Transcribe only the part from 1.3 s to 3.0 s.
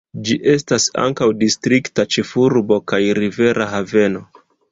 distrikta ĉefurbo